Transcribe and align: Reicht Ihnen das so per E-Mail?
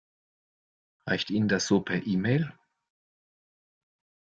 Reicht 1.05 1.29
Ihnen 1.29 1.47
das 1.47 1.67
so 1.67 1.81
per 1.81 2.07
E-Mail? 2.07 2.55